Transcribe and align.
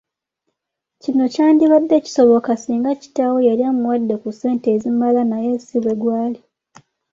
Kino 1.01 1.23
kyandibadde 1.33 1.95
kisoboka 2.05 2.51
singa 2.61 2.91
kitaawe 3.01 3.39
yali 3.49 3.63
amuwadde 3.71 4.15
ku 4.21 4.29
ssente 4.33 4.67
ezimala 4.75 5.21
naye 5.31 5.51
si 5.65 5.77
bwe 5.83 5.93
gwali. 6.01 6.39